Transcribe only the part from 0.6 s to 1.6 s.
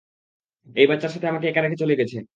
এই বাচ্চার সাথে আমাকে